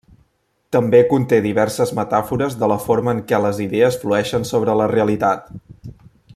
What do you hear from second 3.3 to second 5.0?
què les idees flueixen sobre la